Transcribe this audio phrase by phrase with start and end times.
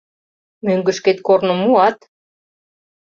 [0.65, 1.97] —Мӧҥгышкет корным муат?